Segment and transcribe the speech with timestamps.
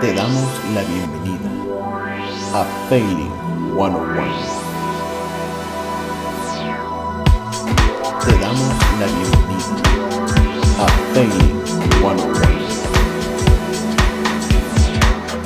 [0.00, 1.50] Te damos la bienvenida
[2.54, 3.30] a Failing
[3.76, 4.22] 101.
[8.24, 9.74] Te damos la bienvenida
[10.78, 11.60] a Failing
[12.00, 12.40] 101.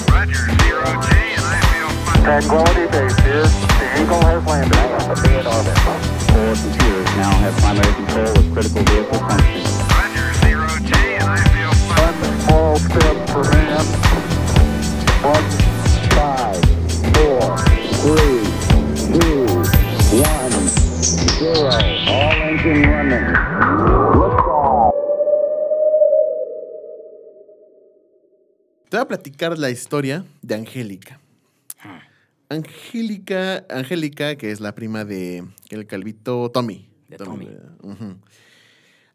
[0.07, 2.23] Roger, zero G, and I feel fine.
[2.23, 3.43] Tranquility Base here.
[3.43, 4.79] The Eagle has landed.
[4.79, 5.79] I am in orbit.
[6.31, 9.84] Four computers now have primary control of critical vehicle functions.
[29.25, 31.19] Platicar la historia de Angélica.
[32.51, 36.91] Angélica, Angélica, que es la prima de el calvito Tommy.
[37.09, 37.49] De Tommy.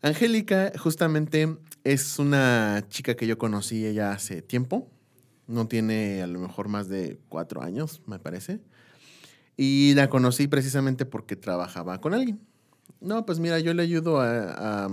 [0.01, 4.89] Angélica, justamente, es una chica que yo conocí ella hace tiempo.
[5.45, 8.61] No tiene a lo mejor más de cuatro años, me parece.
[9.57, 12.39] Y la conocí precisamente porque trabajaba con alguien.
[12.99, 14.89] No, pues mira, yo le ayudo a, a,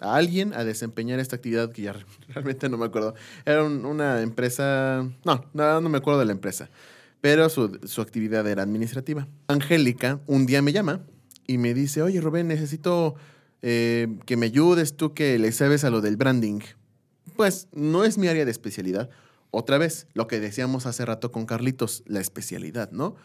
[0.00, 1.94] a alguien a desempeñar esta actividad que ya
[2.28, 3.14] realmente no me acuerdo.
[3.44, 5.06] Era un- una empresa...
[5.24, 6.70] No, no, no me acuerdo de la empresa.
[7.20, 9.28] Pero su, su actividad era administrativa.
[9.48, 11.02] Angélica un día me llama
[11.46, 13.14] y me dice, oye Rubén, necesito
[13.62, 16.60] eh, que me ayudes tú que le sabes a lo del branding.
[17.36, 19.10] Pues no es mi área de especialidad.
[19.50, 23.16] Otra vez, lo que decíamos hace rato con Carlitos, la especialidad, ¿no?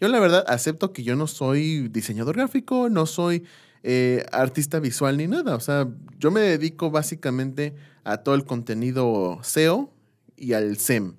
[0.00, 3.44] Yo la verdad acepto que yo no soy diseñador gráfico, no soy
[3.88, 5.54] eh, artista visual ni nada.
[5.54, 5.86] O sea,
[6.18, 9.92] yo me dedico básicamente a todo el contenido SEO
[10.36, 11.14] y al SEM.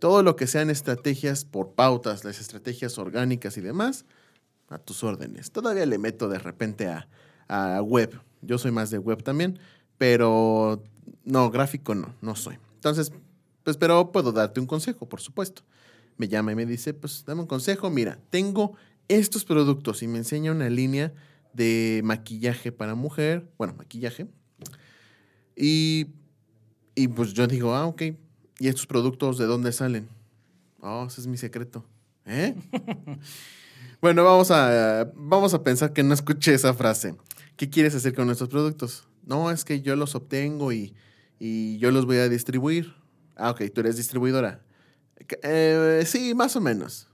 [0.00, 4.04] Todo lo que sean estrategias por pautas, las estrategias orgánicas y demás,
[4.68, 5.52] a tus órdenes.
[5.52, 7.06] Todavía le meto de repente a,
[7.46, 8.20] a web.
[8.40, 9.60] Yo soy más de web también,
[9.96, 10.82] pero
[11.24, 12.58] no, gráfico no, no soy.
[12.74, 13.12] Entonces,
[13.62, 15.62] pues, pero puedo darte un consejo, por supuesto.
[16.16, 17.90] Me llama y me dice, pues, dame un consejo.
[17.90, 18.72] Mira, tengo
[19.06, 21.12] estos productos y me enseña una línea
[21.52, 24.26] de maquillaje para mujer, bueno, maquillaje.
[25.56, 26.06] Y,
[26.94, 28.02] y pues yo digo, ah, ok.
[28.58, 30.08] ¿Y estos productos de dónde salen?
[30.80, 31.84] Oh, ese es mi secreto.
[32.26, 32.54] ¿Eh?
[34.00, 37.16] bueno, vamos a, vamos a pensar que no escuché esa frase.
[37.56, 39.04] ¿Qué quieres hacer con nuestros productos?
[39.24, 40.94] No, es que yo los obtengo y,
[41.38, 42.94] y yo los voy a distribuir.
[43.36, 44.62] Ah, ok, tú eres distribuidora.
[45.42, 47.08] Eh, sí, más o menos.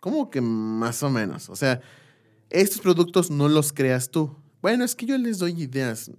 [0.00, 1.48] ¿Cómo que más o menos?
[1.48, 1.80] O sea,
[2.52, 4.34] estos productos no los creas tú.
[4.60, 6.10] Bueno, es que yo les doy ideas.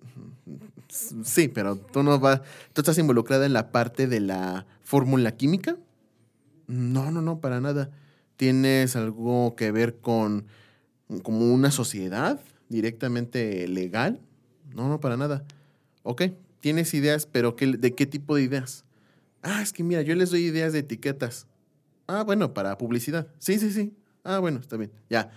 [1.23, 2.41] Sí, pero tú no vas,
[2.73, 5.77] tú estás involucrada en la parte de la fórmula química.
[6.67, 7.89] No, no, no, para nada.
[8.37, 10.45] ¿Tienes algo que ver con
[11.23, 12.39] como una sociedad
[12.69, 14.19] directamente legal?
[14.73, 15.45] No, no, para nada.
[16.03, 16.23] Ok,
[16.59, 18.85] tienes ideas, pero ¿qué- ¿de qué tipo de ideas?
[19.41, 21.47] Ah, es que mira, yo les doy ideas de etiquetas.
[22.07, 23.27] Ah, bueno, para publicidad.
[23.39, 23.93] Sí, sí, sí.
[24.23, 24.91] Ah, bueno, está bien.
[25.09, 25.31] Ya.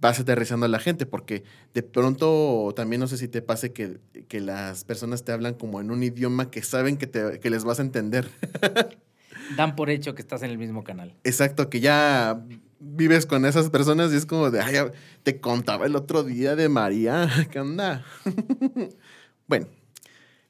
[0.00, 1.44] Vas aterrizando a la gente porque
[1.74, 3.98] de pronto también no sé si te pase que,
[4.28, 7.62] que las personas te hablan como en un idioma que saben que, te- que les
[7.64, 8.28] vas a entender.
[9.56, 11.14] Dan por hecho que estás en el mismo canal.
[11.24, 12.42] Exacto, que ya
[12.80, 14.74] vives con esas personas y es como de, ay,
[15.22, 18.04] te contaba el otro día de María, ¿qué onda?
[19.46, 19.66] bueno,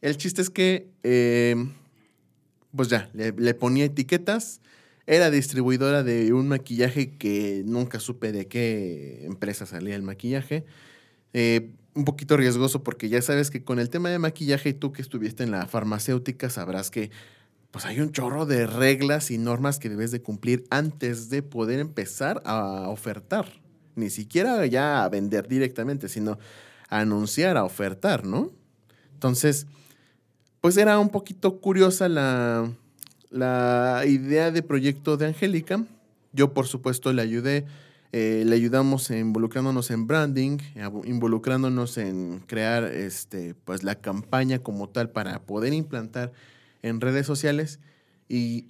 [0.00, 1.56] el chiste es que, eh,
[2.74, 4.60] pues ya, le, le ponía etiquetas,
[5.06, 10.64] era distribuidora de un maquillaje que nunca supe de qué empresa salía el maquillaje.
[11.32, 14.92] Eh, un poquito riesgoso porque ya sabes que con el tema de maquillaje y tú
[14.92, 17.10] que estuviste en la farmacéutica sabrás que
[17.70, 21.80] pues hay un chorro de reglas y normas que debes de cumplir antes de poder
[21.80, 23.46] empezar a ofertar.
[23.94, 26.38] Ni siquiera ya a vender directamente, sino
[26.88, 28.50] a anunciar, a ofertar, ¿no?
[29.14, 29.66] Entonces,
[30.60, 32.70] pues era un poquito curiosa la,
[33.32, 35.84] la idea de proyecto de Angélica.
[36.32, 37.65] Yo, por supuesto, le ayudé.
[38.15, 44.91] eh, le ayudamos involucrándonos en branding, abu- involucrándonos en crear este, pues, la campaña como
[44.91, 46.30] tal para poder implantar
[46.83, 47.80] en redes sociales
[48.28, 48.66] y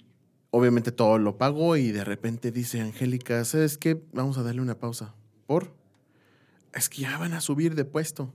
[0.49, 4.01] obviamente todo lo pagó y de repente dice Angélica, ¿sabes qué?
[4.13, 5.13] Vamos a darle una pausa.
[5.45, 5.73] ¿Por?
[6.73, 8.31] Es que ya van a subir de puesto.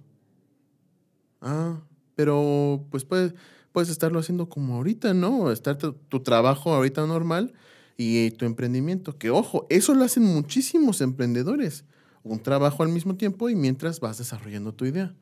[1.40, 1.80] Ah,
[2.16, 3.32] pero pues puedes,
[3.78, 5.52] puedes estarlo haciendo como ahorita, ¿no?
[5.52, 7.52] Estar tu, trabajo ahorita normal
[7.96, 9.16] y tu emprendimiento.
[9.16, 11.84] Que ojo, eso lo hacen muchísimos emprendedores.
[12.24, 15.14] Un trabajo al mismo tiempo y mientras vas desarrollando tu idea.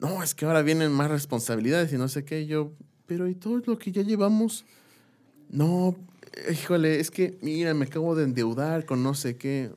[0.00, 2.46] No, es que ahora vienen más responsabilidades y no sé qué.
[2.46, 2.74] Yo,
[3.06, 4.66] pero ¿y todo lo que ya llevamos?
[5.48, 5.96] No,
[6.52, 9.70] híjole, es que, mira, me acabo de endeudar con no sé qué.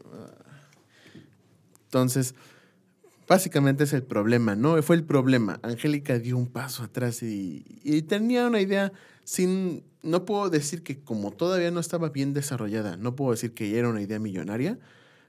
[1.85, 2.35] Entonces,
[3.31, 4.83] Básicamente es el problema, ¿no?
[4.83, 5.57] Fue el problema.
[5.63, 8.91] Angélica dio un paso atrás y, y tenía una idea
[9.23, 9.85] sin...
[10.03, 13.77] No puedo decir que como todavía no estaba bien desarrollada, no puedo decir que ya
[13.77, 14.79] era una idea millonaria,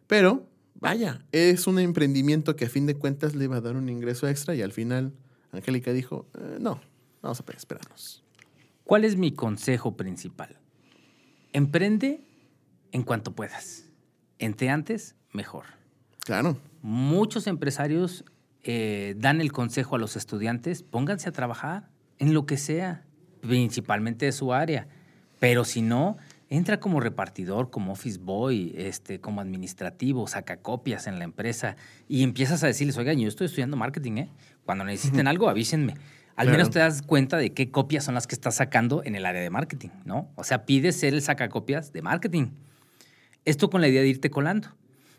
[0.08, 3.88] pero vaya, es un emprendimiento que a fin de cuentas le iba a dar un
[3.88, 5.12] ingreso extra y al final
[5.52, 6.80] Angélica dijo, "Eh, no,
[7.22, 8.24] vamos a esperarnos.
[8.82, 10.58] ¿Cuál es mi consejo principal?
[11.52, 12.26] Emprende
[12.90, 13.84] en cuanto puedas.
[14.40, 15.66] Entre antes, mejor.
[16.24, 18.24] Claro, Muchos empresarios
[18.64, 21.88] eh, dan el consejo a los estudiantes, pónganse a trabajar
[22.18, 23.04] en lo que sea,
[23.40, 24.88] principalmente de su área.
[25.38, 26.16] Pero si no,
[26.48, 31.76] entra como repartidor, como office boy, este, como administrativo, saca copias en la empresa
[32.08, 34.28] y empiezas a decirles, oigan, yo estoy estudiando marketing, ¿eh?
[34.64, 35.94] Cuando necesiten algo, avísenme.
[36.34, 36.58] Al Claro.
[36.58, 39.42] menos te das cuenta de qué copias son las que estás sacando en el área
[39.42, 40.30] de marketing, ¿no?
[40.34, 42.46] O sea, pides ser el sacacopias de marketing.
[43.44, 44.68] Esto con la idea de irte colando,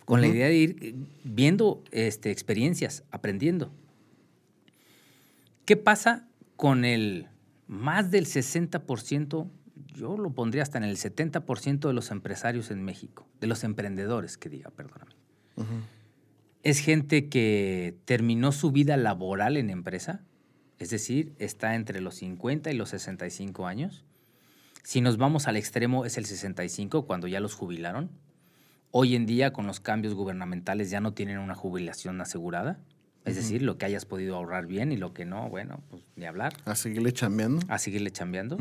[0.06, 3.72] con la idea de ir eh, viendo este, experiencias, aprendiendo.
[5.66, 7.30] ¿Qué pasa con el
[7.68, 9.50] más del 60%?
[9.96, 14.38] Yo lo pondría hasta en el 70% de los empresarios en México, de los emprendedores,
[14.38, 15.14] que diga, perdóname.
[16.64, 20.24] Es gente que terminó su vida laboral en empresa,
[20.80, 24.04] es decir, está entre los 50 y los 65 años.
[24.84, 28.10] Si nos vamos al extremo, es el 65, cuando ya los jubilaron.
[28.96, 32.78] Hoy en día, con los cambios gubernamentales, ya no tienen una jubilación asegurada.
[33.26, 36.26] Es decir, lo que hayas podido ahorrar bien y lo que no, bueno, pues ni
[36.26, 37.66] hablar, a seguirle chambeando.
[37.70, 38.60] a seguirle chambeando.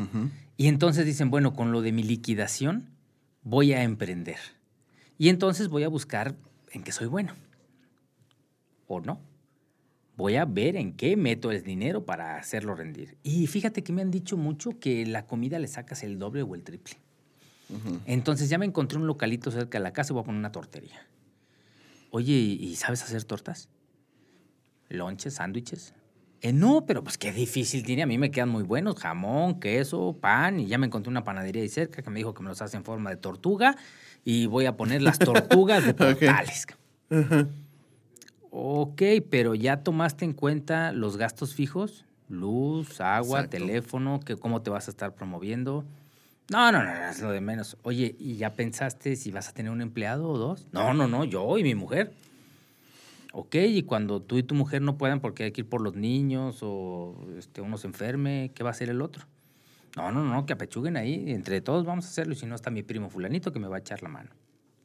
[0.57, 2.89] Y entonces dicen, bueno, con lo de mi liquidación
[3.43, 4.37] voy a emprender.
[5.19, 6.33] Y entonces voy a buscar
[6.71, 7.33] en qué soy bueno.
[8.87, 9.21] O no.
[10.17, 13.17] Voy a ver en qué meto el dinero para hacerlo rendir.
[13.21, 16.55] Y fíjate que me han dicho mucho que la comida le sacas el doble o
[16.55, 16.95] el triple.
[18.05, 20.51] Entonces ya me encontré un localito cerca de la casa y voy a poner una
[20.51, 21.07] tortería.
[22.11, 23.69] Oye, ¿y sabes hacer tortas?
[24.89, 25.95] Lonches, sándwiches.
[26.41, 28.03] Eh, no, pero pues qué difícil tiene.
[28.03, 28.95] A mí me quedan muy buenos.
[28.99, 30.59] Jamón, queso, pan.
[30.59, 32.77] Y ya me encontré una panadería ahí cerca que me dijo que me los hace
[32.77, 33.77] en forma de tortuga.
[34.25, 36.67] Y voy a poner las tortugas de portales.
[38.51, 42.05] Ok, pero ya tomaste en cuenta los gastos fijos.
[42.29, 43.57] Luz, agua, Exacto.
[43.57, 45.85] teléfono, que cómo te vas a estar promoviendo.
[46.49, 47.77] No, no, no, es lo de menos.
[47.83, 50.67] Oye, ¿y ya pensaste si vas a tener un empleado o dos?
[50.71, 52.13] No, no, no, yo y mi mujer.
[53.31, 55.95] Ok, y cuando tú y tu mujer no puedan porque hay que ir por los
[55.95, 59.25] niños o este, uno se enferme, ¿qué va a hacer el otro?
[59.95, 61.31] No, no, no, que apechuguen ahí.
[61.31, 63.77] Entre todos vamos a hacerlo y si no está mi primo fulanito que me va
[63.77, 64.29] a echar la mano.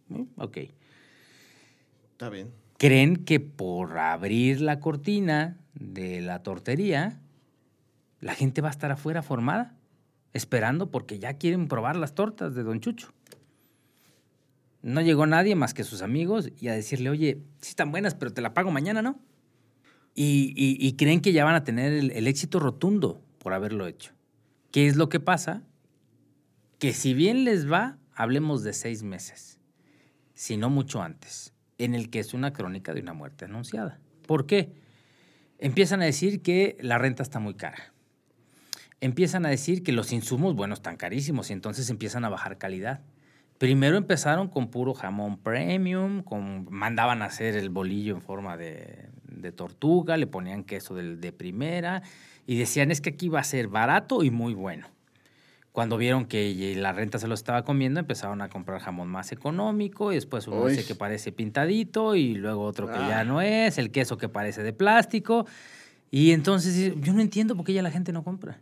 [0.08, 0.22] ¿Mm?
[0.36, 0.58] Ok.
[2.12, 2.50] Está bien.
[2.78, 7.20] Creen que por abrir la cortina de la tortería,
[8.20, 9.74] la gente va a estar afuera formada,
[10.32, 13.12] esperando porque ya quieren probar las tortas de Don Chucho.
[14.82, 18.32] No llegó nadie más que sus amigos y a decirle, oye, sí están buenas, pero
[18.32, 19.18] te la pago mañana, ¿no?
[20.14, 24.12] Y, y- creen que ya van a tener el, el éxito rotundo por haberlo hecho.
[24.72, 25.62] ¿Qué es lo que pasa?
[26.80, 29.60] Que si bien les va, hablemos de seis meses,
[30.34, 34.00] si no mucho antes, en el que es una crónica de una muerte anunciada.
[34.26, 34.72] ¿Por qué?
[35.58, 37.92] Empiezan a decir que la renta está muy cara.
[39.00, 43.00] Empiezan a decir que los insumos, bueno, están carísimos y entonces empiezan a bajar calidad.
[43.58, 49.08] Primero empezaron con puro jamón premium, con, mandaban a hacer el bolillo en forma de,
[49.24, 52.02] de tortuga, le ponían queso del- de, primera
[52.46, 54.86] y decían es que aquí va a ser barato y muy bueno.
[55.72, 60.10] Cuando vieron que la renta se lo estaba comiendo, empezaron a comprar jamón más económico
[60.10, 60.72] y después uno Uy.
[60.72, 63.08] dice que parece pintadito y luego otro que Ah.
[63.08, 65.46] ya no es, el queso que parece de plástico.
[66.10, 68.58] Y entonces yo no entiendo por qué ya la gente no compra.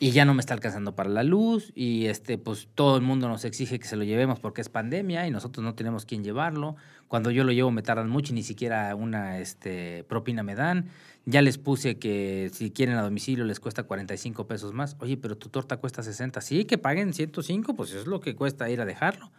[0.00, 3.28] Y ya no me está alcanzando para la luz y este pues todo el mundo
[3.28, 6.76] nos exige que se lo llevemos porque es pandemia y nosotros no tenemos quien llevarlo.
[7.08, 10.88] Cuando yo lo llevo me tardan mucho y ni siquiera una este, propina me dan.
[11.26, 14.96] Ya les puse que si quieren a domicilio les cuesta 45 pesos más.
[14.98, 16.40] Oye, pero tu torta cuesta 60.
[16.40, 19.30] Sí, que paguen 105, pues es lo que cuesta ir a dejarlo.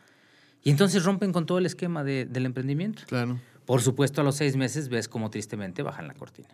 [0.63, 3.03] Y entonces rompen con todo el esquema de- del emprendimiento.
[3.07, 6.49] Claro, Por supuesto, a los seis meses ves cómo tristemente bajan la cortina.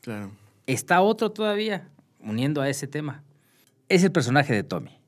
[0.00, 0.32] claro.
[0.66, 1.88] Está otro todavía,
[2.22, 3.22] uniendo a ese tema.
[3.88, 4.98] Es el personaje de Tommy.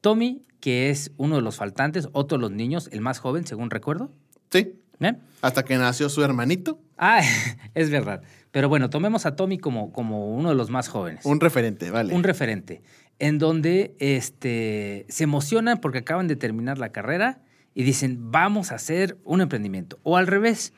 [0.00, 3.70] Tommy, que es uno de los faltantes, otro de los niños, el más joven, según
[3.70, 4.10] recuerdo.
[4.50, 5.14] Sí, ¿Eh?
[5.42, 7.20] hasta que nació su hermanito, Ah,
[7.74, 8.22] es verdad.
[8.50, 11.24] Pero bueno, tomemos a Tommy como, como uno de los más jóvenes.
[11.26, 12.14] un referente, vale.
[12.14, 12.82] un referente,
[13.18, 17.42] en donde este, se emocionan porque acaban de terminar la carrera
[17.74, 19.98] y dicen, vamos a hacer un emprendimiento.
[20.04, 20.72] O al revés,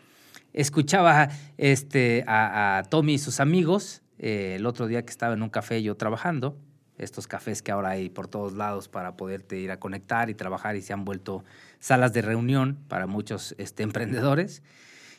[0.52, 5.42] escuchaba este, a, a Tommy y sus amigos eh, el otro día que estaba en
[5.42, 6.56] un café yo trabajando,
[6.98, 10.76] estos cafés que ahora hay por todos lados para poderte ir a conectar y trabajar
[10.76, 11.44] y se han vuelto
[11.78, 14.62] salas de reunión para muchos este, emprendedores.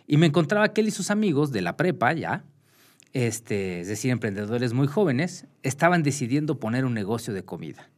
[0.06, 2.44] Y me encontraba que él y sus amigos de la prepa ya,
[3.14, 7.90] este, es decir, emprendedores muy jóvenes, estaban decidiendo poner un negocio de comida.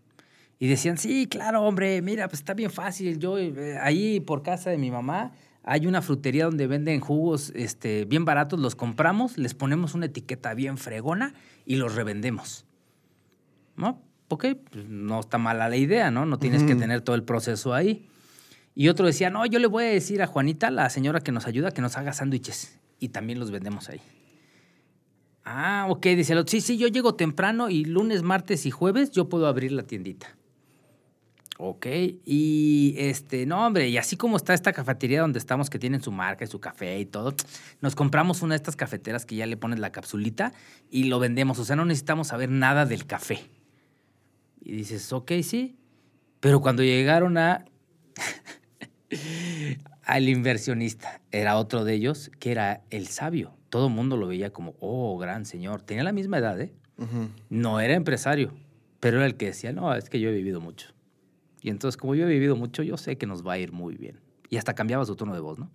[0.59, 3.17] Y decían, sí, claro, hombre, mira, pues está bien fácil.
[3.17, 5.31] Yo, eh, ahí por casa de mi mamá,
[5.63, 10.53] hay una frutería donde venden jugos este, bien baratos, los compramos, les ponemos una etiqueta
[10.53, 11.33] bien fregona
[11.65, 12.65] y los revendemos.
[13.75, 14.01] ¿No?
[14.27, 16.25] Ok, pues no está mala la idea, ¿no?
[16.25, 18.07] No tienes que tener todo el proceso ahí.
[18.73, 21.47] Y otro decía, no, yo le voy a decir a Juanita, la señora que nos
[21.47, 22.79] ayuda, que nos haga sándwiches.
[22.99, 23.99] Y también los vendemos ahí.
[25.43, 26.51] Ah, ok, dice el otro.
[26.51, 30.37] Sí, sí, yo llego temprano y lunes, martes y jueves yo puedo abrir la tiendita.
[31.57, 31.85] Ok,
[32.25, 36.11] y este, no, hombre, y así como está esta cafetería donde estamos, que tienen su
[36.11, 37.35] marca y su café y todo,
[37.81, 40.53] nos compramos una de estas cafeteras que ya le pones la capsulita
[40.89, 41.59] y lo vendemos.
[41.59, 43.41] O sea, no necesitamos saber nada del café.
[44.61, 45.77] Y dices, ok, sí.
[46.39, 47.65] Pero cuando llegaron a.
[50.03, 53.53] al inversionista, era otro de ellos, que era el sabio.
[53.69, 55.81] Todo el mundo lo veía como, oh, gran señor.
[55.81, 56.73] Tenía la misma edad, ¿eh?
[57.49, 58.53] No era empresario,
[58.99, 60.93] pero era el que decía, no, es que yo he vivido mucho.
[61.61, 63.95] Y entonces, como yo he vivido mucho, yo sé que nos va a ir muy
[63.95, 64.19] bien.
[64.49, 65.69] Y hasta cambiaba su tono de voz, ¿no?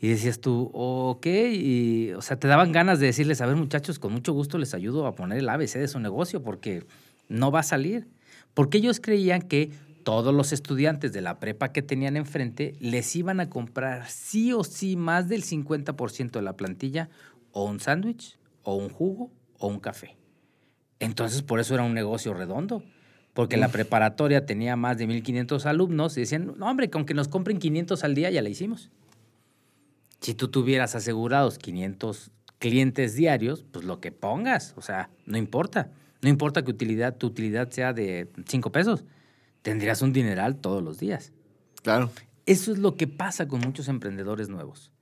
[0.00, 3.98] Y decías tú, ok, y, o sea, te daban ganas de decirles, a ver, muchachos,
[3.98, 6.84] con mucho gusto les ayudo a poner el ABC de su negocio porque
[7.28, 8.08] no va a salir.
[8.52, 9.70] Porque ellos creían que
[10.04, 14.62] todos los estudiantes de la prepa que tenían enfrente les iban a comprar sí o
[14.62, 17.08] sí más del 50% de la plantilla
[17.52, 20.16] o un sándwich, o un jugo, o un café.
[20.98, 22.82] Entonces, por eso era un negocio redondo.
[23.34, 27.28] Porque la preparatoria tenía más de 1.500 alumnos y decían, no, hombre, con que nos
[27.28, 28.90] compren 500 al día ya la hicimos.
[30.20, 35.90] Si tú tuvieras asegurados 500 clientes diarios, pues lo que pongas, o sea, no importa.
[36.22, 39.04] No importa que utilidad, tu utilidad sea de 5 pesos,
[39.60, 41.32] tendrías un dineral todos los días.
[41.82, 42.10] Claro.
[42.46, 44.93] Eso es lo que pasa con muchos emprendedores nuevos.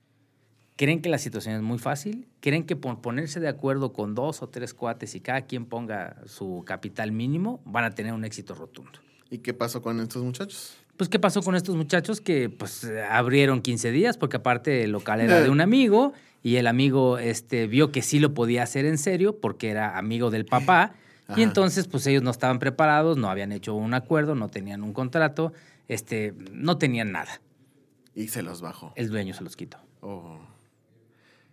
[0.75, 4.41] Creen que la situación es muy fácil, creen que por ponerse de acuerdo con dos
[4.41, 8.55] o tres cuates y cada quien ponga su capital mínimo, van a tener un éxito
[8.55, 8.99] rotundo.
[9.29, 10.77] ¿Y qué pasó con estos muchachos?
[10.97, 14.17] Pues, ¿qué pasó con estos muchachos que pues eh, abrieron 15 días?
[14.17, 16.13] Porque aparte el local era de un amigo
[16.43, 20.29] y el amigo este, vio que sí lo podía hacer en serio porque era amigo
[20.29, 20.93] del papá.
[21.27, 21.39] Ajá.
[21.39, 24.93] Y entonces, pues ellos no estaban preparados, no habían hecho un acuerdo, no tenían un
[24.93, 25.51] contrato,
[25.87, 27.41] este, no tenían nada.
[28.15, 28.93] Y se los bajó.
[28.95, 29.79] El dueño se los quitó.
[30.01, 30.39] Oh.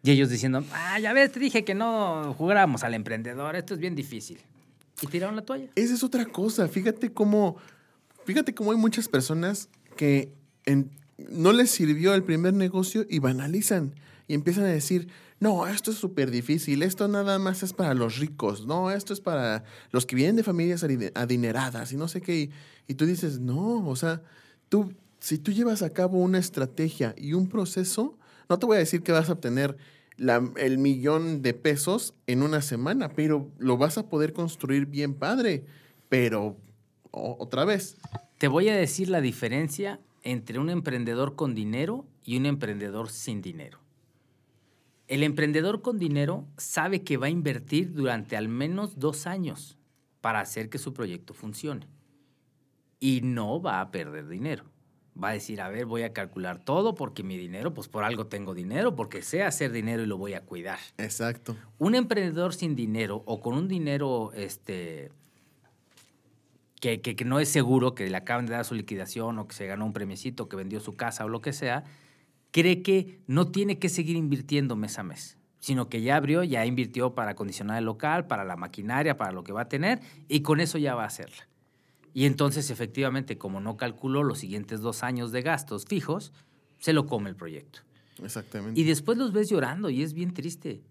[0.03, 3.81] Y ellos diciendo, ah, ya ves, te dije que no jugáramos al emprendedor, esto es
[3.81, 4.39] bien difícil.
[5.03, 5.69] Y tiraron la toalla.
[5.75, 6.69] Esa es otra cosa.
[6.69, 7.57] Fíjate cómo,
[8.25, 10.35] fíjate cómo hay muchas personas que
[11.31, 13.95] no les sirvió el primer negocio y banalizan
[14.27, 15.09] y empiezan a decir,
[15.41, 19.21] no, esto es súper difícil, esto nada más es para los ricos, no, esto es
[19.21, 22.39] para los que vienen de familias adine- adineradas y no sé qué.
[22.39, 22.51] Y,
[22.89, 24.23] y tú dices, no, o sea,
[24.69, 28.19] tú, si tú llevas a cabo una estrategia y un proceso,
[28.51, 29.77] no te voy a decir que vas a obtener
[30.19, 35.65] el millón de pesos en una semana, pero lo vas a poder construir bien padre.
[36.09, 36.59] Pero,
[37.13, 37.97] otra vez,
[38.37, 43.41] Te voy a decir la diferencia entre un emprendedor con dinero y un emprendedor sin
[43.43, 43.79] dinero.
[45.09, 49.77] El emprendedor con dinero sabe que va a invertir durante al menos dos años
[50.21, 51.87] para hacer que su proyecto funcione.
[52.99, 54.65] Y no va a perder dinero.
[55.23, 58.27] Va a decir, a ver, voy a calcular todo porque mi dinero, pues por algo
[58.27, 60.79] tengo dinero, porque sé hacer dinero y lo voy a cuidar.
[60.97, 61.57] exacto.
[61.79, 65.11] Un emprendedor sin dinero o con un dinero este,
[66.81, 69.55] que, que- que no es seguro, que le acaban de dar su liquidación o que
[69.55, 71.85] se ganó un premiecito, que vendió su casa o lo que sea,
[72.51, 76.65] cree que no tiene que seguir invirtiendo mes a mes, sino que ya abrió, ya
[76.65, 80.41] invirtió para acondicionar el local, para la maquinaria, para lo que va a tener, y
[80.41, 81.47] con eso ya va a hacerla.
[82.13, 86.33] Y entonces, efectivamente, como no calculó los siguientes dos años de gastos fijos,
[86.79, 87.81] se lo come el proyecto.
[88.23, 88.81] Exactamente.
[88.81, 90.83] Y después los ves llorando y es bien triste.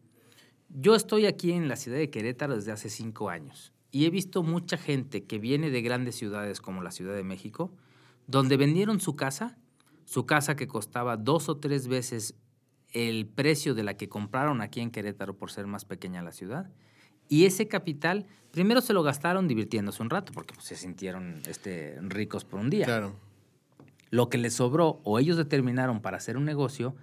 [0.70, 4.44] Yo estoy aquí en la ciudad de Querétaro desde hace cinco años y he visto
[4.44, 7.72] mucha gente que viene de grandes ciudades como la Ciudad de México,
[8.28, 9.58] donde vendieron su casa,
[10.06, 12.36] su casa que costaba dos o tres veces
[12.92, 16.72] el precio de la que compraron aquí en Querétaro por ser más pequeña la ciudad.
[17.30, 21.98] Y ese capital, primero se lo gastaron divirtiéndose un rato, porque pues, se sintieron este,
[22.02, 23.16] ricos por un día Claro.
[24.10, 26.96] lo que les sobró o ellos determinaron para hacer un negocio,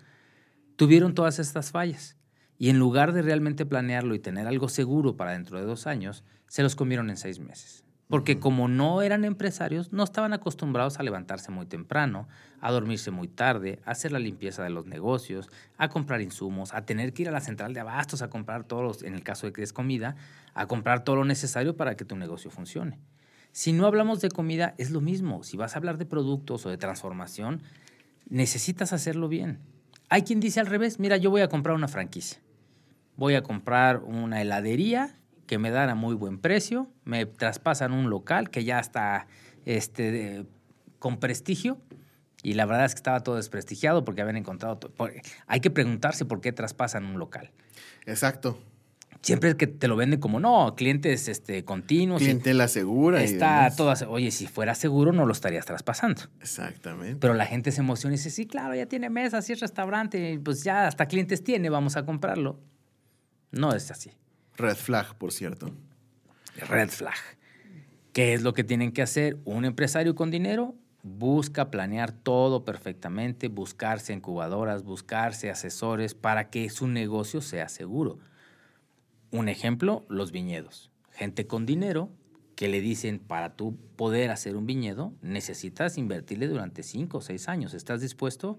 [0.76, 2.16] tuvieron todas estas fallas.
[2.58, 6.24] Y en lugar de realmente planearlo y tener algo seguro para dentro de dos años,
[6.48, 7.84] se los comieron en seis meses.
[8.08, 12.28] Porque como no eran empresarios, no estaban acostumbrados a levantarse muy temprano,
[12.60, 16.86] a dormirse muy tarde, a hacer la limpieza de los negocios, a comprar insumos, a
[16.86, 19.46] tener que ir a la central de abastos a comprar todos, los, en el caso
[19.46, 20.14] de que es comida,
[20.54, 23.00] a comprar todo lo necesario para que tu negocio funcione.
[23.50, 25.42] Si no hablamos de comida, es lo mismo.
[25.42, 27.62] Si vas a hablar de productos o de transformación,
[28.28, 29.58] necesitas hacerlo bien.
[30.08, 32.38] Hay quien dice al revés, mira, yo voy a comprar una franquicia.
[33.16, 35.16] Voy a comprar una heladería
[35.46, 39.26] que me dan a muy buen precio, me traspasan un local que ya está
[39.64, 40.46] este, de-
[40.98, 41.78] con prestigio
[42.42, 44.78] y la verdad es que estaba todo desprestigiado porque habían encontrado...
[44.78, 45.12] to- por-
[45.46, 47.50] hay que preguntarse por qué traspasan un local.
[48.06, 48.58] Exacto.
[49.22, 52.20] Siempre es que te lo venden como, no, clientes este, continuos.
[52.22, 53.22] Clientela segura.
[53.24, 53.92] está todo...
[54.08, 56.22] Oye, si fuera seguro no lo estarías traspasando.
[56.40, 57.16] Exactamente.
[57.16, 60.38] Pero la gente se emociona y dice, sí, claro, ya tiene mesas, sí es restaurante,
[60.44, 62.60] pues ya hasta clientes tiene, vamos a comprarlo.
[63.50, 64.12] No es así.
[64.56, 65.70] Red flag, por cierto.
[66.68, 67.14] Red flag.
[68.12, 69.36] ¿Qué es lo que tienen que hacer?
[69.44, 76.88] Un empresario con dinero busca planear todo perfectamente, buscarse incubadoras, buscarse asesores para que su
[76.88, 78.18] negocio sea seguro.
[79.30, 80.90] Un ejemplo, los viñedos.
[81.12, 82.10] Gente con dinero
[82.56, 87.48] que le dicen, para tú poder hacer un viñedo, necesitas invertirle durante cinco o seis
[87.48, 87.74] años.
[87.74, 88.58] ¿Estás dispuesto?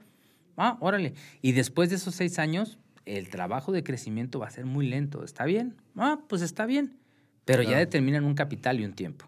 [0.55, 1.15] Ah, órale.
[1.41, 2.77] Y después de esos seis años,
[3.07, 5.23] el trabajo de crecimiento va a ser muy lento.
[5.23, 5.75] ¿Está bien?
[5.95, 6.97] Ah, pues está bien.
[7.45, 9.25] Pero ya determinan un capital y un tiempo.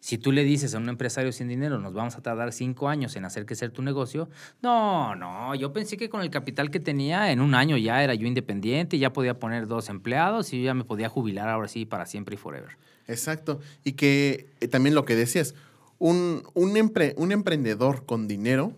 [0.00, 3.16] Si tú le dices a un empresario sin dinero, nos vamos a tardar cinco años
[3.16, 4.30] en hacer crecer tu negocio,
[4.62, 8.14] no, no, yo pensé que con el capital que tenía, en un año ya era
[8.14, 11.84] yo independiente, ya podía poner dos empleados y yo ya me podía jubilar ahora sí
[11.84, 12.78] para siempre y forever.
[13.08, 13.60] Exacto.
[13.84, 15.54] Y que eh, también lo que decías,
[15.98, 18.72] un, un, empre- un emprendedor con dinero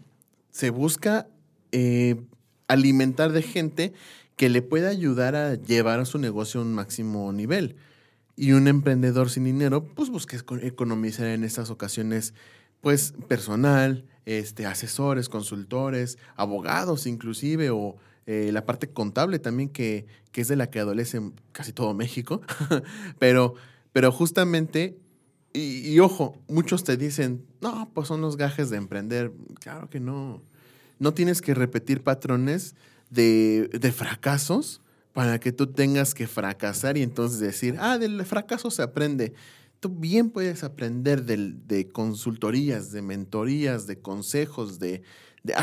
[0.51, 1.29] se busca
[1.71, 2.17] eh,
[2.67, 3.93] alimentar de gente
[4.37, 7.77] que le pueda ayudar a llevar a su negocio a un máximo nivel.
[8.35, 12.35] Y un emprendedor sin dinero, pues busca eco- economizar en estas ocasiones,
[12.81, 17.97] pues personal, este, asesores, consultores, abogados inclusive, o
[18.27, 21.21] eh, la parte contable también, que, que es de la que adolece
[21.53, 22.41] casi todo México.
[23.19, 23.55] pero,
[23.93, 24.97] pero justamente,
[25.53, 29.33] y ojo, muchos te dicen, no, pues son los gajes de emprender.
[29.61, 30.43] Claro que no.
[30.99, 32.75] No tienes que repetir patrones
[33.13, 34.81] de, de fracasos
[35.13, 39.35] para que tú tengas que fracasar y entonces decir, ah, del fracaso se aprende.
[39.81, 45.03] Tú bien puedes aprender del- de consultorías, de mentorías, de consejos, de...
[45.43, 45.55] de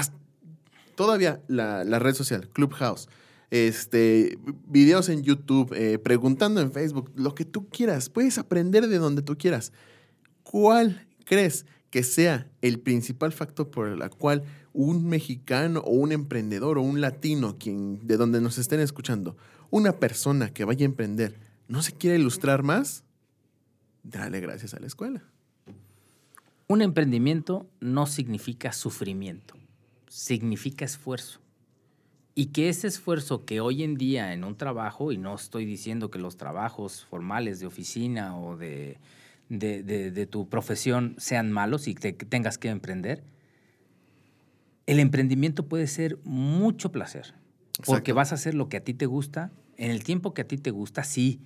[0.95, 3.07] todavía la, la red social, Clubhouse,
[3.51, 8.97] este, videos en YouTube, eh, preguntando en Facebook, lo que tú quieras, puedes aprender de
[8.97, 9.71] donde tú quieras.
[10.43, 16.77] ¿Cuál crees que sea el principal factor por el cual un mexicano o un emprendedor
[16.77, 19.35] o un latino, quien de donde nos estén escuchando,
[19.69, 21.35] una persona que vaya a emprender,
[21.67, 23.03] no se quiere ilustrar más?
[24.03, 25.23] Dale gracias a la escuela.
[26.67, 29.55] Un emprendimiento no significa sufrimiento,
[30.07, 31.39] significa esfuerzo.
[32.35, 36.09] Y que ese esfuerzo que hoy en día en un trabajo, y no estoy diciendo
[36.11, 38.97] que los trabajos formales de oficina o de,
[39.49, 43.23] de, tu profesión sean malos y que tengas que emprender,
[44.89, 47.35] el emprendimiento puede ser mucho placer,
[47.85, 50.47] porque vas a hacer lo que a ti te gusta, en el tiempo que a
[50.47, 51.41] ti te gusta, sí,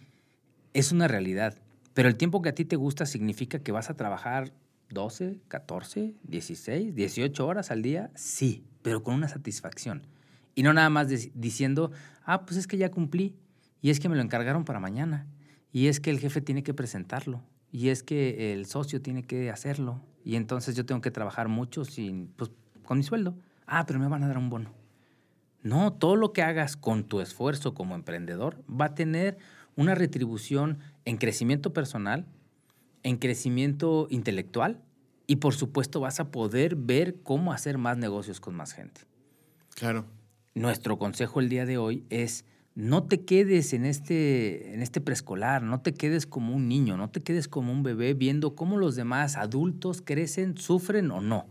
[0.73, 1.61] es una realidad.
[1.93, 4.53] Pero el tiempo que a ti te gusta significa que vas a trabajar
[4.91, 10.07] 12, 14, 16, 18 horas al día, sí, pero con una satisfacción.
[10.55, 11.91] Y no nada más diciendo,
[12.23, 13.35] ah, pues es que ya cumplí,
[13.81, 15.27] y es que me lo encargaron para mañana,
[15.73, 19.51] y es que el jefe tiene que presentarlo, y es que el socio tiene que
[19.51, 22.49] hacerlo, y entonces yo tengo que trabajar mucho sin, pues,
[22.83, 23.35] con mi sueldo.
[23.65, 24.71] Ah, pero me van a dar un bono.
[25.61, 29.37] No, todo lo que hagas con tu esfuerzo como emprendedor va a tener
[29.75, 32.25] una retribución en crecimiento personal,
[33.03, 34.81] en crecimiento intelectual
[35.25, 39.01] y por supuesto vas a poder ver cómo hacer más negocios con más gente.
[39.75, 40.05] Claro.
[40.53, 45.63] Nuestro consejo el día de hoy es no te quedes en este, en este preescolar,
[45.63, 48.95] no te quedes como un niño, no te quedes como un bebé viendo cómo los
[48.95, 51.47] demás adultos crecen, sufren o no.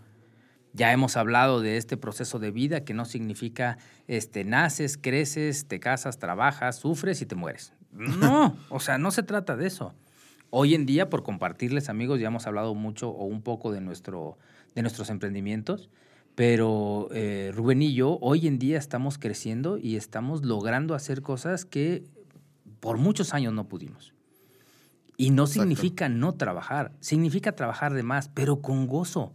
[0.73, 5.81] Ya hemos hablado de este proceso de vida que no significa este, naces, creces, te
[5.81, 7.73] casas, trabajas, sufres y te mueres.
[7.93, 9.95] No, o sea, no se trata de eso.
[10.51, 14.39] Hoy en día, por compartirles, amigos, ya hemos hablado mucho o un poco de, nuestro,
[14.75, 15.91] de nuestros emprendimientos,
[16.35, 21.65] pero eh, Rubén y yo hoy en día estamos creciendo y estamos logrando hacer cosas
[21.65, 22.05] que
[22.81, 24.15] por muchos años no pudimos.
[25.17, 25.61] Y no Exacto.
[25.61, 29.33] significa no trabajar, significa trabajar de más, pero con gozo.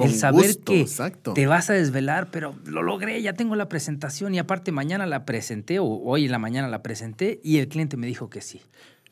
[0.00, 1.32] Con el saber gusto, que exacto.
[1.34, 5.24] te vas a desvelar, pero lo logré, ya tengo la presentación y aparte mañana la
[5.24, 8.60] presenté o hoy en la mañana la presenté y el cliente me dijo que sí.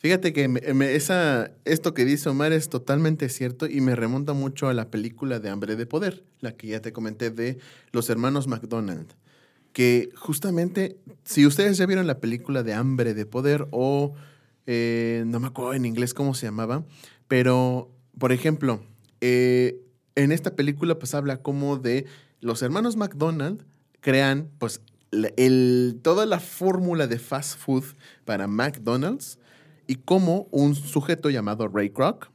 [0.01, 4.33] Fíjate que me- me- esa, esto que dice Omar es totalmente cierto y me remonta
[4.33, 7.59] mucho a la película de Hambre de Poder, la que ya te comenté de
[7.91, 9.09] los hermanos McDonald.
[9.73, 14.15] Que justamente, si ustedes ya vieron la película de Hambre de Poder o
[14.67, 16.85] eh, no me acuerdo en inglés cómo se llamaba,
[17.27, 18.81] pero, por ejemplo,
[19.21, 19.81] eh,
[20.19, 22.07] en esta película pues habla como de
[22.41, 23.65] los hermanos McDonald
[24.01, 24.81] crean pues
[25.37, 27.85] el- toda la fórmula de fast food
[28.25, 29.39] para McDonald's
[29.87, 32.31] y cómo un sujeto llamado Ray Kroc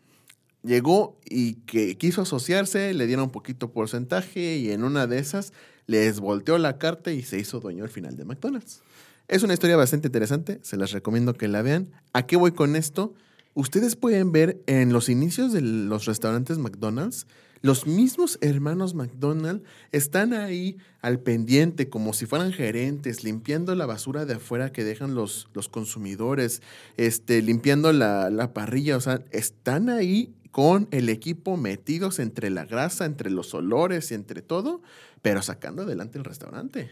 [0.63, 5.53] llegó y que quiso asociarse, le dieron un poquito porcentaje y en una de esas
[5.85, 8.81] les volteó la carta y se hizo dueño al final de McDonald's.
[9.27, 11.91] Es una historia bastante interesante, se las recomiendo que la vean.
[12.13, 13.13] ¿A qué voy con esto?
[13.53, 17.27] Ustedes pueden ver en los inicios de los restaurantes McDonald's,
[17.63, 24.25] los mismos hermanos McDonald están ahí al pendiente, como si fueran gerentes, limpiando la basura
[24.25, 26.61] de afuera que dejan los, los consumidores,
[26.97, 28.97] este, limpiando la, la parrilla.
[28.97, 34.15] O sea, están ahí con el equipo metidos entre la grasa, entre los olores y
[34.15, 34.81] entre todo,
[35.21, 36.91] pero sacando adelante el restaurante.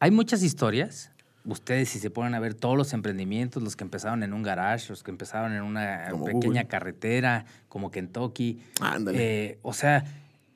[0.00, 1.09] Hay muchas historias.
[1.44, 4.90] Ustedes, si se ponen a ver todos los emprendimientos, los que empezaron en un garage,
[4.90, 6.66] los que empezaron en una Como pequeña Google.
[6.66, 8.60] carretera, como Kentucky.
[8.80, 9.18] Ándale.
[9.52, 10.04] Eh, o sea,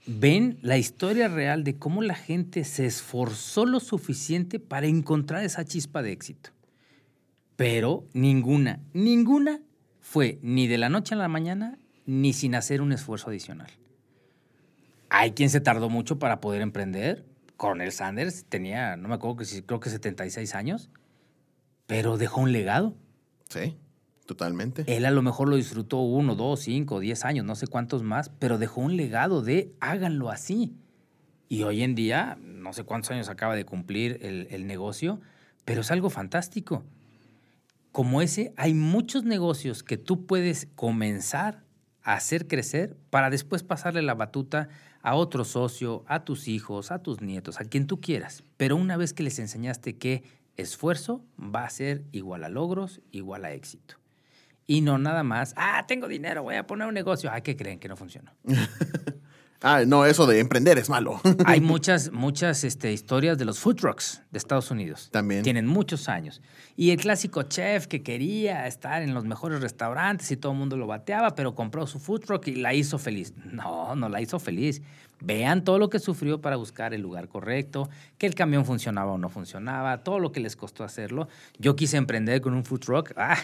[0.07, 5.65] ven la historia real de cómo la gente se esforzó lo suficiente para encontrar esa
[5.65, 6.51] chispa de éxito.
[7.57, 9.61] Pero ninguna, ninguna
[10.01, 13.71] fue ni de la noche a la mañana ni sin hacer un esfuerzo adicional.
[15.09, 17.25] Hay quien se tardó mucho para poder emprender.
[17.57, 20.91] Coronel Sanders tenía, no me acuerdo que si, creo que 76 años,
[21.87, 22.95] pero dejó un legado.
[23.49, 23.77] Sí,
[24.27, 24.85] totalmente.
[24.87, 28.31] Él a lo mejor lo disfrutó uno, dos, cinco, diez años, no sé cuántos más,
[28.39, 30.77] pero dejó un legado de háganlo así.
[31.49, 35.21] Y hoy en día, no sé cuántos años acaba de cumplir el, el negocio,
[35.65, 36.85] pero es algo fantástico.
[37.93, 41.63] Como ese, hay muchos negocios que tú puedes comenzar
[42.03, 44.69] a hacer crecer para después pasarle la batuta
[45.05, 48.43] a otro socio, a tus hijos, a tus nietos, a quien tú quieras.
[48.57, 50.25] Pero una vez que les enseñaste que
[50.57, 53.97] esfuerzo va a ser igual a logros, igual a éxito.
[54.67, 57.31] Y no nada más, ah, tengo dinero, voy a poner un negocio.
[57.31, 57.79] Ah, ¿qué creen?
[57.79, 58.33] Que no funcionó.
[59.67, 61.23] Ah, no, eso de emprender es malo.
[61.47, 65.09] Hay muchas, muchas este, historias de los food trucks de Estados Unidos.
[65.11, 65.43] También.
[65.43, 66.43] Tienen muchos años.
[66.77, 70.77] Y el clásico chef que quería estar en los mejores restaurantes y todo el mundo
[70.77, 73.33] lo bateaba, pero compró su food truck y la hizo feliz.
[73.53, 74.83] No, no la hizo feliz.
[75.21, 79.17] Vean todo lo que sufrió para buscar el lugar correcto, que el camión funcionaba o
[79.17, 81.27] no funcionaba, todo lo que les costó hacerlo.
[81.59, 83.13] Yo quise emprender con un food truck.
[83.17, 83.39] Ah,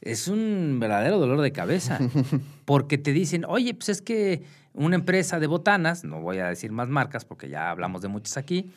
[0.00, 1.98] es un verdadero dolor de cabeza.
[2.64, 4.44] Porque te dicen, oye, pues es que
[4.78, 8.36] una empresa de botanas, no voy a decir más marcas porque ya hablamos de muchas
[8.36, 8.70] aquí,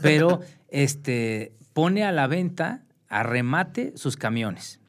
[0.00, 4.80] pero este, pone a la venta, a remate, sus camiones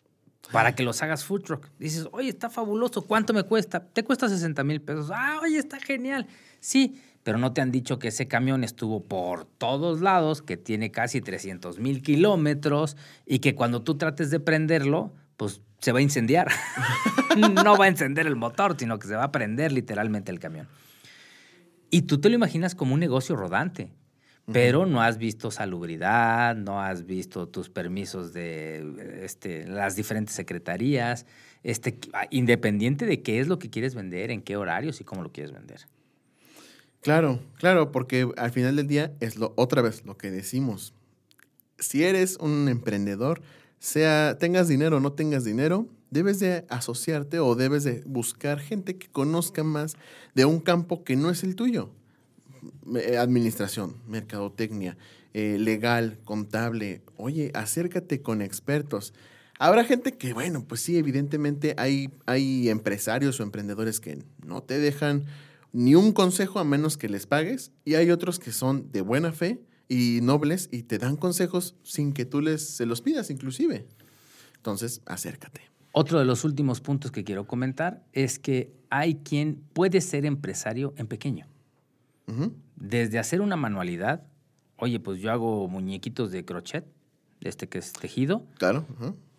[0.52, 1.70] para que los hagas food truck.
[1.80, 3.80] Dices, oye, está fabuloso, ¿cuánto me cuesta?
[3.80, 5.10] Te cuesta 60 mil pesos.
[5.14, 6.28] Ah, oye, está genial.
[6.60, 10.92] Sí, pero no te han dicho que ese camión estuvo por todos lados, que tiene
[10.92, 16.02] casi 300 mil kilómetros y que cuando tú trates de prenderlo, pues se va a
[16.02, 16.48] incendiar.
[17.38, 20.68] no va a encender el motor, sino que se va a prender literalmente el camión.
[21.90, 23.92] Y tú te lo imaginas como un negocio rodante,
[24.52, 31.26] pero no has visto salubridad, no has visto tus permisos de este, las diferentes secretarías,
[31.64, 35.32] este, independiente de qué es lo que quieres vender, en qué horarios y cómo lo
[35.32, 35.82] quieres vender.
[37.02, 40.94] Claro, claro, porque al final del día es lo otra vez lo que decimos.
[41.80, 43.42] Si eres un emprendedor,
[43.82, 48.96] sea tengas dinero o no tengas dinero, debes de asociarte o debes de buscar gente
[48.96, 49.98] que conozca más
[50.36, 51.90] de un campo que no es el tuyo.
[52.86, 54.98] Me- Administración, mercadotecnia,
[55.34, 57.02] eh, legal, contable.
[57.18, 59.14] Oye, acércate con expertos.
[59.58, 64.78] Habrá gente que, bueno, pues sí, evidentemente hay, hay empresarios o emprendedores que no te
[64.78, 65.26] dejan
[65.74, 67.72] ni un consejo a menos que les pagues.
[67.84, 69.60] Y hay otros que son de buena fe
[69.92, 73.86] y nobles y te dan consejos sin que tú les se los pidas inclusive.
[74.56, 75.60] Entonces, acércate.
[75.92, 80.94] Otro de los últimos puntos que quiero comentar es que hay quien puede ser empresario
[80.96, 81.46] en pequeño.
[82.78, 84.24] Desde hacer una manualidad,
[84.78, 86.86] oye, pues yo hago muñequitos de crochet,
[87.42, 88.86] este que es tejido, Claro.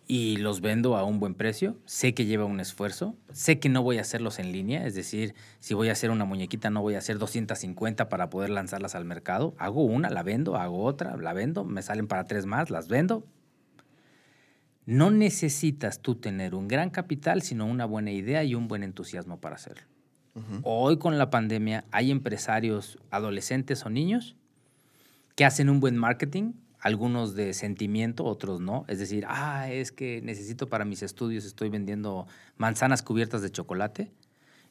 [0.07, 1.77] Y los vendo a un buen precio.
[1.85, 3.15] Sé que lleva un esfuerzo.
[3.31, 4.85] Sé que no voy a hacerlos en línea.
[4.85, 8.49] Es decir, si voy a hacer una muñequita, no voy a hacer 250 para poder
[8.49, 9.55] lanzarlas al mercado.
[9.57, 13.25] Hago una, la vendo, hago otra, la vendo, me salen para tres más, las vendo.
[14.85, 19.39] No necesitas tú tener un gran capital, sino una buena idea y un buen entusiasmo
[19.39, 19.83] para hacerlo.
[20.63, 24.35] Hoy con la pandemia hay empresarios adolescentes o niños
[25.35, 26.53] que hacen un buen marketing,
[26.83, 28.83] algunos de sentimiento, otros no.
[28.89, 34.11] Es decir, ah, es que necesito para mis estudios, estoy vendiendo manzanas cubiertas de chocolate.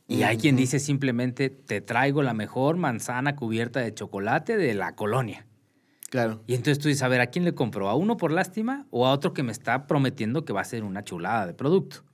[0.07, 4.95] Y hay quien dice simplemente, te traigo la mejor manzana cubierta de chocolate de la
[4.95, 5.47] colonia.
[6.11, 6.43] Claro.
[6.47, 7.89] Y entonces tú dices, a ver, ¿a quién le compro?
[7.89, 10.85] ¿A uno por lástima o a otro que me está prometiendo que va a ser
[10.85, 12.05] una chulada de producto?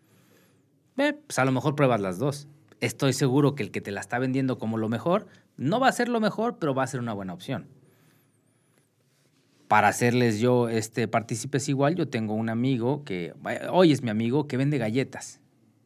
[0.97, 2.47] Ve, pues a lo mejor pruebas las dos.
[2.81, 5.93] Estoy seguro que el que te la está vendiendo como lo mejor no va a
[5.93, 7.67] ser lo mejor, pero va a ser una buena opción.
[9.69, 13.35] Para hacerles yo este partícipes igual, yo tengo un amigo que,
[13.71, 15.41] hoy es mi amigo, que vende galletas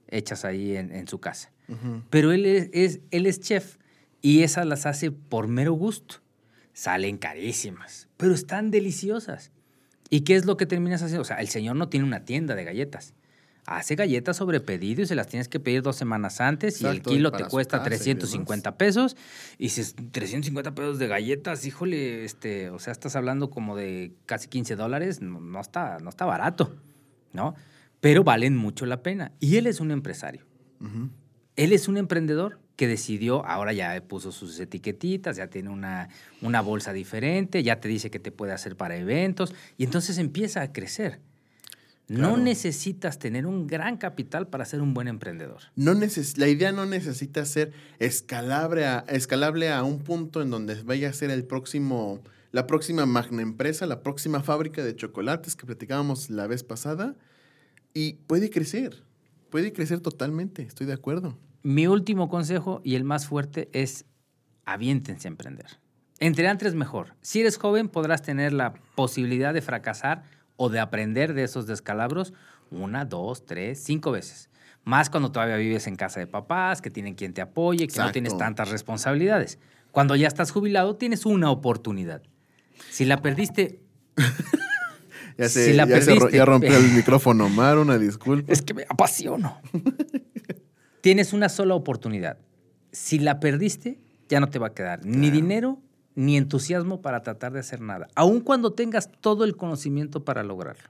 [0.09, 1.51] hechas ahí en, en su casa.
[2.11, 3.79] Pero él es, es- él es chef
[4.21, 6.17] y esas las hace por mero gusto.
[6.75, 9.51] Salen carísimas, pero están deliciosas.
[10.11, 11.23] ¿Y qué es lo que terminas haciendo?
[11.23, 13.15] O sea, el señor no tiene una tienda de galletas.
[13.65, 16.97] Hace galletas sobre pedido y se las tienes que pedir dos semanas antes y el
[16.97, 19.17] y kilo te cuesta casa y 350 pesos.
[19.57, 24.49] Y dices, 350 pesos de galletas, híjole, este, o sea, estás hablando como de casi
[24.49, 26.75] 15 dólares, no, no está, no está barato,
[27.33, 27.55] ¿no?
[28.01, 29.31] Pero valen mucho la pena.
[29.39, 30.45] Y él es un empresario.
[31.55, 36.09] Él es un emprendedor que decidió, ahora ya puso sus etiquetitas, ya tiene una,
[36.41, 40.63] una bolsa diferente, ya te dice que te puede hacer para eventos, y entonces empieza
[40.63, 41.21] a crecer.
[42.09, 45.63] No necesitas tener un gran capital para ser un buen emprendedor.
[45.77, 50.83] No neces- la idea no necesita ser escalable a, escalable a un punto en donde
[50.83, 55.65] vaya a ser el próximo, la próxima magna empresa, la próxima fábrica de chocolates que
[55.65, 57.15] platicábamos la vez pasada.
[57.95, 59.03] Y puede crecer,
[59.51, 61.39] puede crecer totalmente, estoy de acuerdo.
[61.63, 64.05] Mi último consejo y el más fuerte es
[64.65, 65.79] aviéntense a emprender.
[66.19, 67.15] Entre antes mejor.
[67.21, 70.25] Si eres joven podrás tener la posibilidad de fracasar
[70.63, 72.33] o de aprender de esos descalabros
[72.71, 74.49] una, dos, tres, cinco veces.
[74.85, 78.13] Más cuando todavía vives en casa de papás, que tienen quien te apoye, que no
[78.13, 79.59] tienes tantas responsabilidades.
[79.91, 82.23] Cuando ya estás jubilado tienes una oportunidad.
[82.91, 83.81] Si la perdiste,
[85.39, 86.37] Ya, se, Si la ya, se perdiste.
[86.37, 88.53] ya rompió el micrófono, Omar, una disculpa.
[88.53, 89.61] Es que me apasiono.
[91.01, 92.39] Tienes una sola oportunidad.
[92.93, 93.99] Si la perdiste,
[94.29, 95.81] ya no te va a quedar ni dinero
[96.15, 100.89] ni entusiasmo para tratar de hacer nada, aun cuando tengas todo el conocimiento para lograrlo.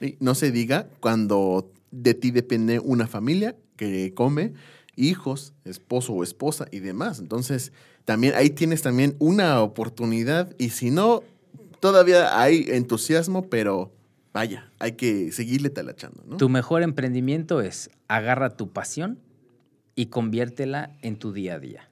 [0.00, 4.52] Y no se diga cuando de ti depende una familia que come,
[4.96, 7.18] hijos, esposo o esposa y demás.
[7.18, 7.72] Entonces,
[8.04, 11.22] también ahí tienes también una oportunidad y si no,
[11.80, 13.92] todavía hay entusiasmo, pero
[14.32, 16.36] vaya, hay que seguirle talachando, ¿no?
[16.36, 19.18] Tu mejor emprendimiento es agarra tu pasión
[19.94, 21.90] y conviértela en tu día a día.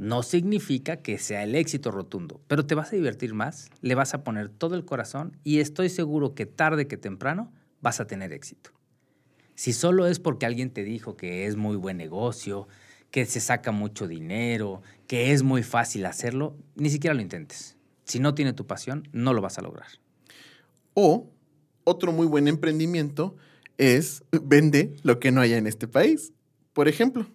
[0.00, 4.14] No significa que sea el éxito rotundo, pero te vas a divertir más, le vas
[4.14, 8.32] a poner todo el corazón y estoy seguro que tarde que temprano vas a tener
[8.32, 8.70] éxito.
[9.56, 12.66] Si solo es porque alguien te dijo que es muy buen negocio,
[13.10, 17.76] que se saca mucho dinero, que es muy fácil hacerlo, ni siquiera lo intentes.
[18.04, 19.88] Si no tiene tu pasión, no lo vas a lograr.
[20.94, 21.30] O
[21.84, 23.36] otro muy buen emprendimiento
[23.76, 26.32] es vende lo que no haya en este país.
[26.72, 27.26] Por ejemplo,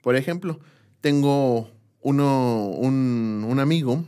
[0.00, 0.58] por ejemplo,
[1.02, 4.04] tengo uno, un, un amigo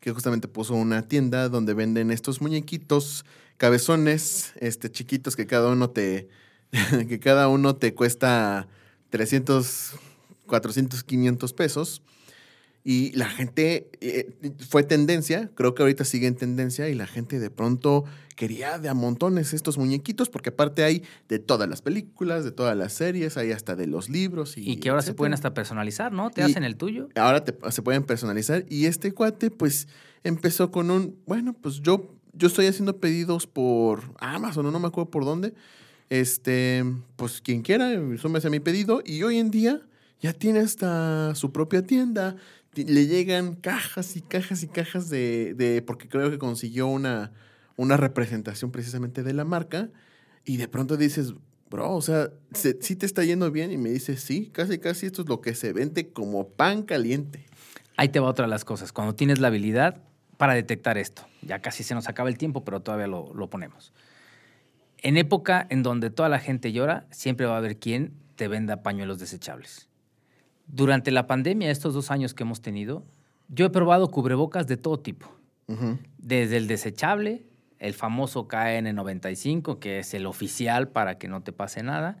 [0.00, 3.24] que justamente puso una tienda donde venden estos muñequitos
[3.56, 6.28] cabezones, este, chiquitos que cada uno te,
[7.08, 8.66] que cada uno te cuesta
[9.10, 9.92] 300,
[10.46, 12.02] 400, 500 pesos.
[12.84, 14.32] Y la gente eh,
[14.68, 18.04] fue tendencia, creo que ahorita sigue en tendencia y la gente de pronto
[18.42, 22.76] quería de a montones estos muñequitos porque aparte hay de todas las películas, de todas
[22.76, 24.58] las series, hay hasta de los libros.
[24.58, 26.28] Y, Y que ahora se pueden hasta personalizar, ¿no?
[26.30, 27.08] Te Y- hacen el tuyo.
[27.14, 29.86] Ahora te- se pueden personalizar y este cuate pues
[30.24, 34.88] empezó con un, bueno, pues yo, yo estoy haciendo pedidos por Amazon, o no me
[34.88, 35.54] acuerdo por dónde.
[36.10, 39.80] Este, pues quien quiera, súmese a mi pedido y hoy en día
[40.20, 42.34] ya tiene hasta su propia tienda.
[42.74, 47.32] Ti- Le llegan cajas y cajas y cajas de, de porque creo que consiguió una,
[47.76, 49.88] una representación precisamente de la marca
[50.44, 51.34] y de pronto dices,
[51.70, 55.06] bro, o sea, se- sí te está yendo bien y me dice, sí, casi casi
[55.06, 57.44] esto es lo que se vende como pan caliente.
[57.96, 58.92] Ahí te va otra de las cosas.
[58.92, 60.00] Cuando tienes la habilidad
[60.36, 63.92] para detectar esto, ya casi se nos acaba el tiempo, pero todavía lo, lo ponemos.
[64.98, 68.82] En época en donde toda la gente llora, siempre va a haber quien te venda
[68.82, 69.88] pañuelos desechables.
[70.66, 73.04] Durante la pandemia, estos dos años que hemos tenido,
[73.48, 75.26] yo he probado cubrebocas de todo tipo.
[76.18, 77.44] Desde el desechable,
[77.82, 82.16] el famoso KN95, que es el oficial para que no te pase nada.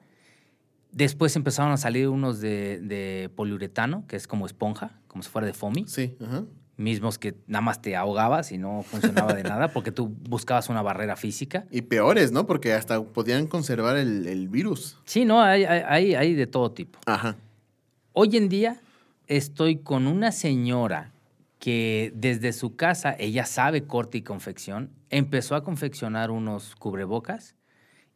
[0.90, 5.46] Después empezaron a salir unos de, de poliuretano, que es como esponja, como si fuera
[5.46, 5.84] de foamy.
[5.88, 6.44] Sí, ajá.
[6.76, 10.82] Mismos que nada más te ahogabas y no funcionaba de nada porque tú buscabas una
[10.82, 11.64] barrera física.
[11.70, 12.46] Y peores, ¿no?
[12.46, 14.98] Porque hasta podían conservar el, el virus.
[15.04, 16.98] Sí, no, hay, hay, hay- hay de todo tipo.
[17.06, 17.36] Ajá.
[18.14, 18.80] Hoy en día
[19.28, 21.11] estoy con una señora
[21.62, 27.54] que desde su casa, ella sabe corte y confección, empezó a confeccionar unos cubrebocas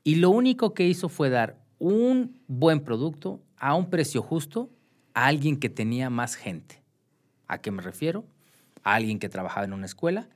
[0.02, 4.68] y lo único que hizo fue dar un buen producto a un precio justo
[5.14, 6.82] a alguien que tenía más gente.
[7.46, 8.26] ¿A qué me refiero?
[8.82, 10.28] A alguien que trabajaba en una escuela.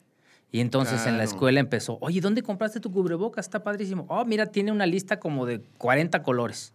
[0.52, 3.44] Y entonces en la escuela empezó, oye, ¿dónde compraste tu cubrebocas?
[3.44, 4.06] Está padrísimo.
[4.08, 6.74] Oh, mira, tiene una lista como de 40 colores.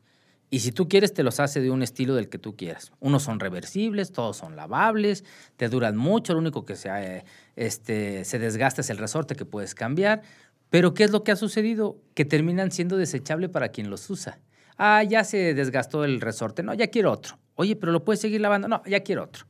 [0.55, 2.93] Y si tú quieres, te los hace de un estilo del que tú quieras.
[3.01, 5.25] Unos son reversibles, todos son lavables,
[5.57, 7.25] te duran mucho, lo único que se, eh,
[7.57, 10.21] este, se desgasta es el resorte que puedes cambiar.
[10.69, 11.99] Pero ¿qué es lo que ha sucedido?
[12.13, 14.39] Que terminan siendo desechables para quien los usa.
[14.77, 17.37] Ah, ya se desgastó el resorte, no, ya quiero otro.
[17.55, 19.47] Oye, pero lo puedes seguir lavando, no, ya quiero otro.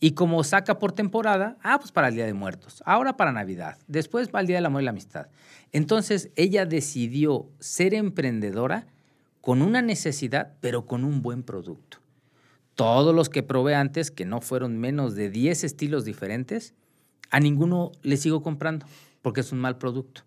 [0.00, 3.76] Y como saca por temporada, ah, pues para el Día de Muertos, ahora para Navidad,
[3.88, 5.26] después para el Día del Amor y la Amistad.
[5.72, 8.86] Entonces ella decidió ser emprendedora
[9.46, 11.98] con una necesidad, pero con un buen producto.
[12.74, 16.74] Todos los que probé antes, que no fueron menos de 10 estilos diferentes,
[17.30, 18.86] a ninguno le sigo comprando
[19.22, 20.22] porque es un mal producto.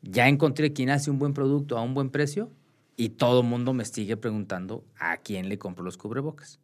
[0.00, 2.52] Ya encontré quien hace un buen producto a un buen precio
[2.96, 6.60] y todo el mundo me sigue preguntando a quién le compro los cubrebocas.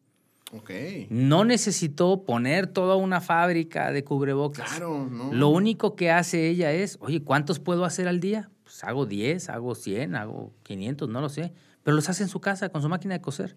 [0.52, 0.70] Ok.
[1.10, 4.70] No necesitó poner toda una fábrica de cubrebocas.
[4.70, 5.32] Claro, ¿no?
[5.32, 8.50] Lo único que hace ella es, oye, ¿cuántos puedo hacer al día?
[8.62, 11.52] Pues hago 10, hago 100, hago 500, no lo sé.
[11.82, 13.56] Pero los hace en su casa con su máquina de coser.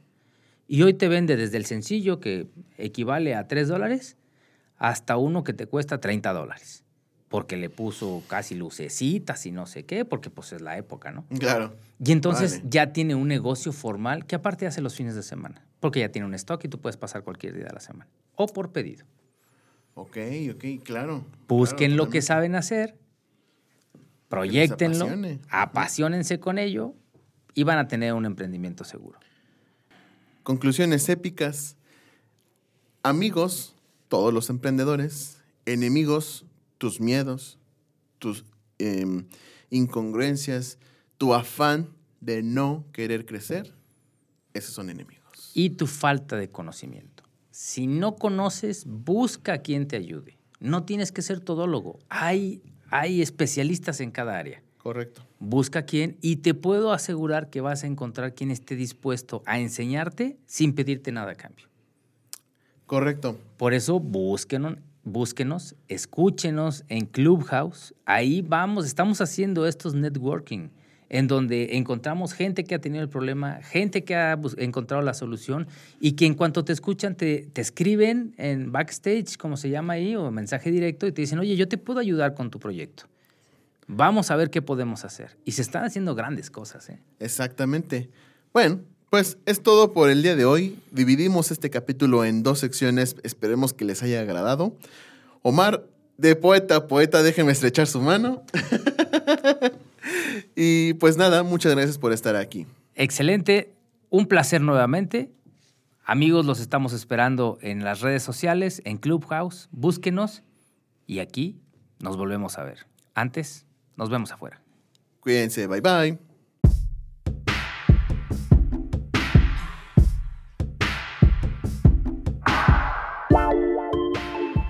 [0.68, 4.18] Y hoy te vende desde el sencillo, que equivale a 3 dólares,
[4.78, 6.84] hasta uno que te cuesta 30 dólares.
[7.30, 11.26] Porque le puso casi lucecitas y no sé qué, porque pues es la época, ¿no?
[11.40, 11.76] Claro.
[12.04, 12.70] Y entonces Vale.
[12.70, 15.66] ya tiene un negocio formal que aparte hace los fines de semana.
[15.80, 18.10] Porque ya tiene un stock y tú puedes pasar cualquier día de la semana.
[18.36, 19.06] O por pedido.
[19.94, 20.18] Ok,
[20.54, 21.26] ok, claro.
[21.48, 22.98] Busquen Claro, lo que saben hacer,
[24.28, 25.40] proyectenlo, apasione.
[25.50, 26.96] apasionense con ello
[27.56, 29.18] y van a tener un emprendimiento seguro.
[30.44, 31.78] Conclusiones épicas.
[33.02, 33.74] Amigos,
[34.10, 35.42] todos los emprendedores.
[35.66, 36.46] Enemigos,
[36.78, 37.58] tus miedos,
[38.20, 38.46] tus
[38.78, 39.26] em,
[39.72, 40.78] incongruencias,
[41.18, 41.90] tu afán
[42.22, 43.74] de no querer crecer.
[44.54, 45.52] Esos son enemigos.
[45.56, 47.24] Y tu falta de conocimiento.
[47.50, 50.38] Si no conoces, busca a quien te ayude.
[50.60, 52.00] No tienes que ser todólogo.
[52.10, 54.62] Hay, hay especialistas en cada área.
[54.86, 55.24] Correcto.
[55.40, 60.38] Busca quién y te puedo asegurar que vas a encontrar quien esté dispuesto a enseñarte
[60.46, 61.66] sin pedirte nada a cambio.
[62.86, 63.36] Correcto.
[63.58, 67.96] Por eso búsquenos, búsquenos, escúchenos en Clubhouse.
[68.06, 70.70] Ahí vamos, estamos haciendo estos networking
[71.10, 75.66] en donde encontramos gente que ha tenido el problema, gente que ha encontrado la solución
[76.00, 80.16] y que en cuanto te escuchan te, te escriben en backstage, como se llama ahí,
[80.16, 83.06] o mensaje directo y te dicen, oye, yo te puedo ayudar con tu proyecto.
[83.88, 85.38] Vamos a ver qué podemos hacer.
[85.46, 86.90] Y se están haciendo grandes cosas.
[86.90, 87.00] ¿eh?
[87.20, 88.10] Exactamente.
[88.54, 90.80] Bueno, pues es todo por el día de hoy.
[90.92, 93.16] Dividimos este capítulo en dos secciones.
[93.24, 94.76] Esperemos que les haya agradado.
[95.42, 95.86] Omar,
[96.18, 98.44] de poeta a poeta, déjeme estrechar su mano.
[100.56, 102.66] y pues nada, muchas gracias por estar aquí.
[102.96, 103.76] Excelente,
[104.10, 105.32] un placer nuevamente.
[106.04, 109.70] Amigos, los estamos esperando en las redes sociales, en Clubhouse.
[109.72, 110.44] Búsquenos
[111.08, 111.60] y aquí
[112.00, 112.86] nos volvemos a ver.
[113.14, 113.66] Antes,
[113.98, 114.62] nos vemos afuera.
[115.20, 116.20] Cuídense, bye bye.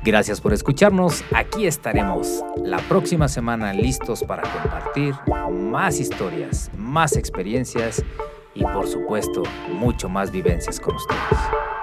[0.06, 1.24] Gracias por escucharnos.
[1.34, 5.16] Aquí estaremos la próxima semana listos para compartir
[5.52, 8.04] más historias, más experiencias
[8.54, 11.75] y por supuesto mucho más vivencias con ustedes.